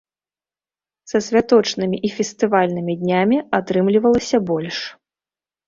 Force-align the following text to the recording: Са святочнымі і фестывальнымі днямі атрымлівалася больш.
Са 1.11 1.21
святочнымі 1.25 1.97
і 2.09 2.11
фестывальнымі 2.17 2.97
днямі 3.03 3.37
атрымлівалася 3.61 4.37
больш. 4.51 4.77